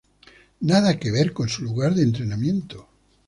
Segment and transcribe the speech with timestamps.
[0.71, 2.89] Nada que ver con su lugar de entrenamiento.